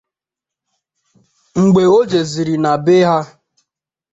[1.61, 3.19] Mgbe o jeziri na be ha